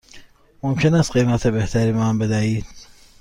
[0.63, 2.65] ممکن است قیمت بهتری به من بدهید؟